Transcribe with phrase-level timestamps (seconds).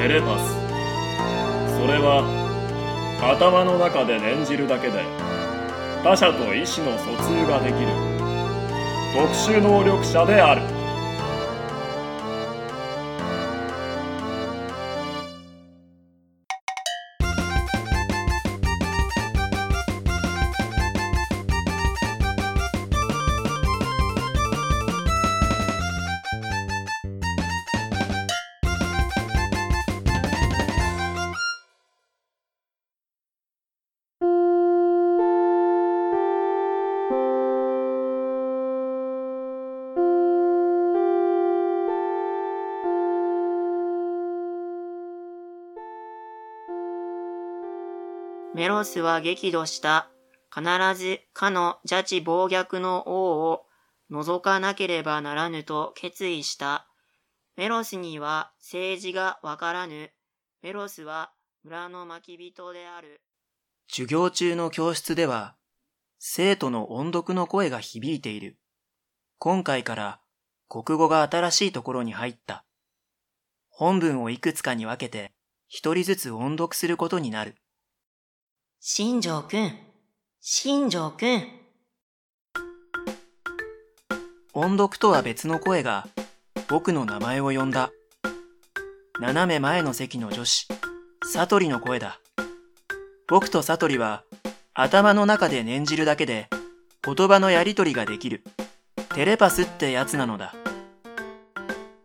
[0.00, 0.54] テレパス
[1.76, 2.24] それは
[3.20, 5.04] 頭の中で念じるだけで
[6.02, 7.92] 他者と意思の疎通ができる
[9.12, 10.79] 特殊能力者である。
[48.60, 50.10] メロスは激怒した。
[50.54, 50.62] 必
[50.94, 53.62] ずかの邪智暴虐の王を
[54.10, 56.86] 除かなければならぬと決意した。
[57.56, 60.10] メロスには政治がわからぬ。
[60.60, 61.32] メロスは
[61.64, 63.22] 村の巻人である。
[63.88, 65.56] 授業中の教室では、
[66.18, 68.58] 生徒の音読の声が響いている。
[69.38, 70.20] 今回から
[70.68, 72.66] 国語が新しいところに入った。
[73.70, 75.32] 本文をいくつかに分けて
[75.66, 77.56] 一人ずつ音読することになる。
[78.82, 79.72] 新庄くん、
[80.40, 81.46] 新庄くん。
[84.54, 86.08] 音読とは別の声が
[86.66, 87.90] 僕の名前を呼んだ。
[89.20, 90.66] 斜め前の席の女子、
[91.30, 92.20] サトリの声だ。
[93.28, 94.24] 僕とサトリは
[94.72, 96.48] 頭の中で念じるだけで
[97.04, 98.42] 言葉のやりとりができる。
[99.14, 100.54] テレパスってやつなのだ。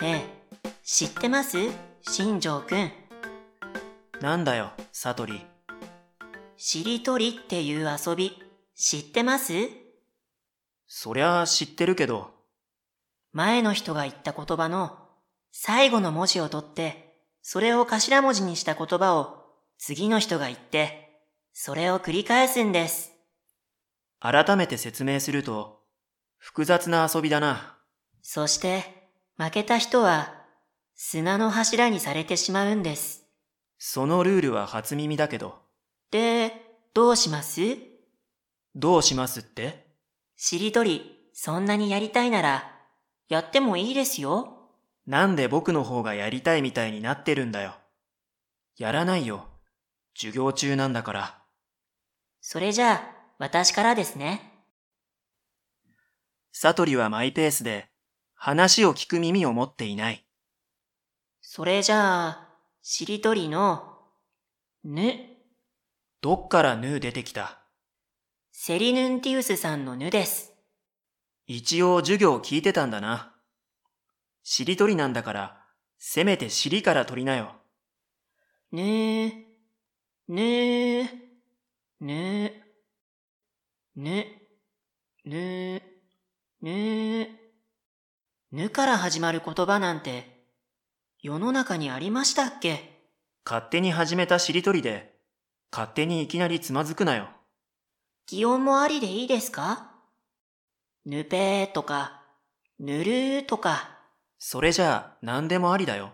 [0.00, 0.24] ね
[0.64, 1.58] え、知ってます？
[2.00, 2.90] 新庄くん。
[4.22, 5.44] なんだよ、サトリ。
[6.64, 8.40] しりとりっていう遊び、
[8.76, 9.52] 知ってます？
[10.86, 12.30] そりゃあ知ってるけど。
[13.32, 14.96] 前の人が言った言葉の
[15.50, 19.44] 最後の文字を取って、それを頭文字にした言葉を
[19.76, 23.10] 次の人が言って、それを繰り返すんです。
[24.20, 25.80] 改めて説明すると、
[26.38, 27.76] 複雑な遊びだな。
[28.22, 30.32] そして、負けた人は
[30.94, 33.24] 砂の柱にされてしまうんです。
[33.78, 35.60] そのルールは初耳だけど。
[36.12, 36.52] で、
[36.92, 37.78] どうします？
[38.74, 39.86] どうしますって？
[40.36, 42.70] しりとり、そんなにやりたいなら、
[43.30, 44.68] やってもいいですよ。
[45.06, 47.76] なんで僕の方がやりたいみたいになってるんだよ。
[48.76, 49.46] やらないよ。
[50.14, 51.42] 授業中なんだから。
[52.42, 53.02] それじゃあ、
[53.38, 54.52] 私からですね。
[56.52, 57.88] サトリはマイペースで、
[58.34, 60.26] 話を聞く耳を持っていない。
[61.40, 62.48] それじゃあ、
[62.82, 63.96] しりとりの、
[64.84, 65.31] ぬ、
[66.22, 67.58] どっからヌー出てきた？
[68.52, 70.52] セリヌンティウスさんのヌです。
[71.48, 73.34] 一応授業聞いてたんだな。
[74.44, 75.60] しりとりなんだから、
[75.98, 77.56] せめて尻から取りなよ。
[78.70, 79.32] ぬー、
[80.28, 81.08] ぬー、
[82.00, 82.52] ぬー、
[83.96, 84.24] ぬ、
[85.24, 85.82] ぬー、
[86.60, 87.28] ぬー、
[88.52, 90.44] ぬから始まる言葉なんて、
[91.20, 93.08] 世の中にありましたっけ？
[93.44, 95.11] 勝手に始めたしりとりで、
[95.74, 97.30] 勝手にいきなりつまずくなよ。
[98.26, 99.90] 擬音もありでいいですか？
[101.06, 102.22] ぬぺーとか、
[102.78, 103.98] ぬるーとか。
[104.38, 106.12] それじゃあ何でもありだよ。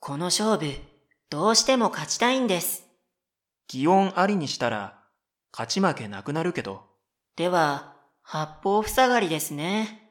[0.00, 0.80] この勝負、
[1.28, 2.86] どうしても勝ちたいんです。
[3.68, 4.98] 擬音ありにしたら、
[5.52, 6.84] 勝ち負けなくなるけど。
[7.36, 10.10] では、八方塞がりですね。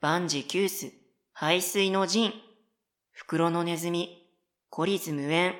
[0.00, 0.92] 万事休す、
[1.34, 2.32] 排水の陣、
[3.10, 4.26] 袋のネズミ、
[4.70, 5.54] 孤立無縁、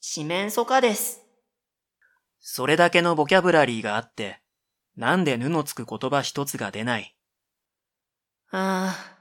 [0.00, 1.22] 四面楚歌です。
[2.48, 4.40] それだけのボキャブラリーがあって、
[4.96, 7.16] なんでぬのつく言葉一つが出ない？
[8.52, 9.18] ああ、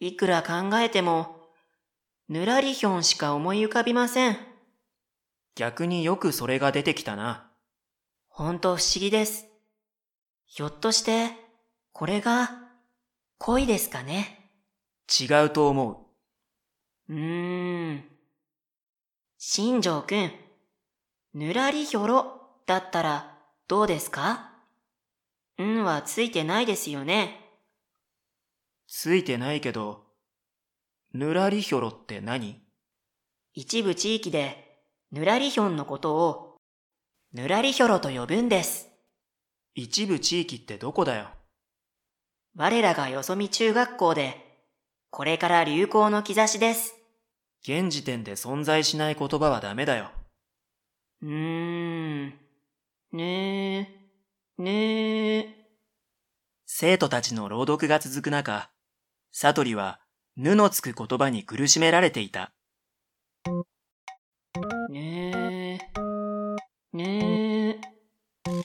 [0.00, 1.36] いくら考えても、
[2.28, 4.36] ぬらりひょんしか思い浮かびません。
[5.54, 7.48] 逆によくそれが出てきたな。
[8.26, 9.46] ほんと不思議です。
[10.44, 11.30] ひょっとして、
[11.92, 12.50] これが、
[13.38, 14.50] 恋ですかね？
[15.08, 16.08] 違うと思
[17.08, 17.12] う。
[17.12, 18.04] うーん。
[19.38, 20.32] 新庄くん、
[21.34, 22.34] ぬらりひょろ
[22.68, 23.34] だったら
[23.66, 24.52] どうですか？
[25.60, 27.40] んはついてないですよね。
[28.86, 30.04] ついてないけど、
[31.14, 32.60] ぬらりひょろって何？
[33.54, 36.56] 一部地域でぬらりひょんのことを
[37.32, 38.90] ぬらりひょろと呼ぶんです。
[39.74, 41.30] 一部地域ってどこだよ？
[42.54, 44.36] 我らがよそみ中学校で
[45.08, 46.94] これから流行の兆しです。
[47.62, 50.10] 現時点で存在しない言葉はダメだよ。
[51.22, 52.47] うーん。
[53.10, 53.88] ね
[54.58, 55.54] え、ねえ。
[56.66, 58.70] 生徒たちの朗読が続く中、
[59.32, 59.98] サトリは、
[60.36, 62.52] ぬのつく言葉に苦しめられていた。
[64.90, 65.78] ね
[66.92, 67.80] え、ねえ。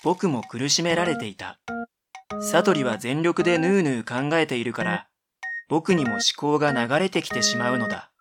[0.03, 1.61] 僕も苦しめられていた。
[2.41, 5.07] サトリは全力でヌーヌー考えているから、
[5.69, 8.11] 僕にも思考が流れてきてしまうのだ。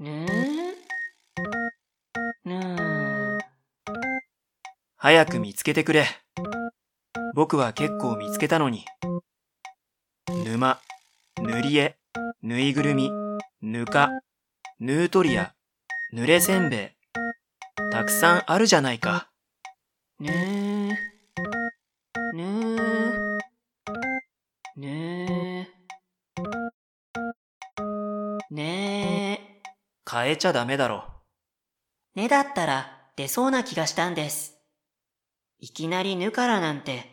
[0.00, 0.39] ねえ。
[5.02, 6.04] 早く見つけてくれ。
[7.34, 8.84] 僕は結構見つけたのに。
[10.44, 10.78] 沼、
[11.40, 11.96] 塗り絵、
[12.42, 13.10] ぬいぐるみ、
[13.62, 14.10] ぬか、
[14.78, 15.54] ヌートリア、
[16.12, 16.96] 濡れせんべ
[17.78, 17.90] い。
[17.90, 19.30] たくさんあるじゃないか。
[20.18, 20.98] ね
[22.34, 22.36] え。
[22.36, 22.44] ね
[24.76, 24.80] え。
[24.80, 25.66] ね
[28.50, 28.54] え。
[28.54, 29.62] ねえ。
[30.10, 31.04] 変えちゃダメだろ。
[32.14, 34.59] ねだったら出そうな気がしたんです。
[35.62, 37.04] いきなりぬからなんて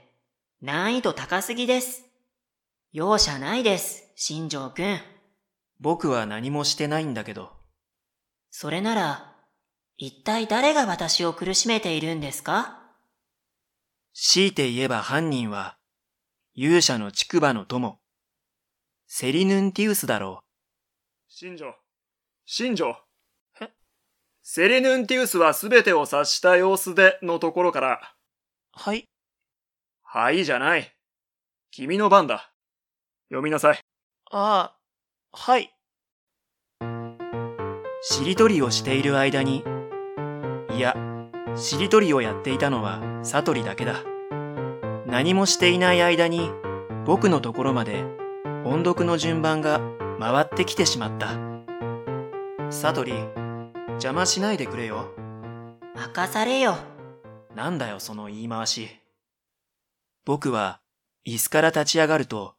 [0.61, 2.05] 難易度高すぎです。
[2.93, 4.99] 容赦ないです、新庄くん。
[5.81, 7.51] 僕は何もしてないんだけど。
[8.49, 9.35] それなら、
[9.97, 12.79] 一体誰が私を苦しめているんですか？
[14.13, 15.77] 強いて言えば犯人は、
[16.55, 17.99] 勇者の竹馬の友、
[19.07, 20.45] セリヌンティウスだろ
[21.27, 21.75] 新庄。
[22.45, 22.95] 新庄。
[23.59, 23.69] え？
[24.41, 28.16] セリヌンティウスは全てを察した様子でのところから、う。
[28.79, 29.05] はい。
[30.03, 30.93] はいじゃない。
[31.71, 32.51] 君の番だ。
[33.29, 33.79] 読みなさい。
[34.29, 34.77] ああ、
[35.33, 35.73] はい。
[38.03, 39.63] しりとりをしている間に、
[40.75, 40.95] いや、
[41.55, 44.03] しりとりをやっていたのはサトリだけだ。
[45.07, 46.51] 何もしていない間に、
[47.03, 48.03] 僕のところまで
[48.63, 49.81] 音読の順番が
[50.19, 51.29] 回ってきてしまった。
[52.69, 53.13] サトリ、
[53.93, 55.07] 邪魔しないでくれよ。
[55.95, 56.77] 任されよ。
[57.57, 58.87] なんだよ、その言い回し。
[60.25, 60.79] 僕は、
[61.25, 62.55] 椅子から立ち上がると、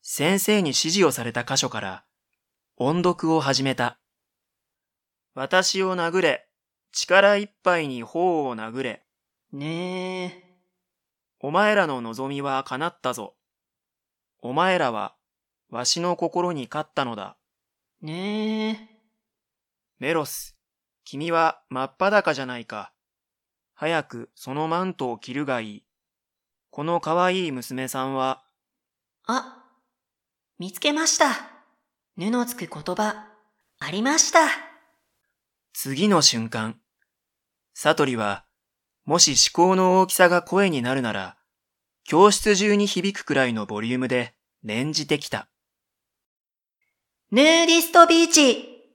[0.00, 2.04] 先生に指示をされた箇所から、
[2.78, 3.98] 音読を始めた。
[5.34, 6.48] 私を殴れ、
[6.92, 9.04] 力いっぱいに頬を殴れ。
[9.52, 10.44] ねえ。
[11.40, 13.34] お前らの望みは叶ったぞ。
[14.40, 15.14] お前らは、
[15.68, 17.36] わしの心に勝ったのだ。
[18.00, 18.78] ねえ。
[19.98, 20.56] メロス、
[21.04, 22.94] 君は真っ裸じゃないか。
[23.80, 25.84] 早くそのマントを着るがいい。
[26.70, 28.42] この可愛い娘さんは、
[29.24, 29.62] あ、
[30.58, 31.26] 見つけました。
[32.16, 33.28] ぬのつく言葉、
[33.78, 34.40] ありました。
[35.72, 36.80] 次の瞬間、
[37.72, 38.46] サトリは、
[39.04, 41.36] もし思考の大きさが声になるなら、
[42.02, 44.34] 教室中に響くくらいのボリュームで
[44.64, 45.48] 念じてきた。
[47.30, 48.90] ヌーディストビーチ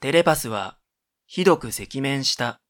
[0.00, 0.79] テレパスは、
[1.32, 2.60] ひどく赤面した。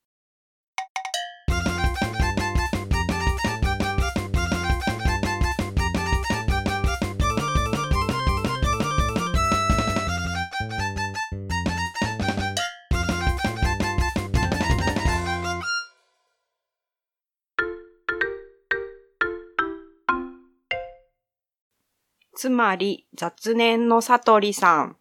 [22.34, 24.99] つまり雑念の悟りさん。